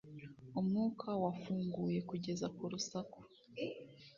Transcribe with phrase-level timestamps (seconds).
[0.59, 3.19] umwuka wafunguye kugeza ku rusaku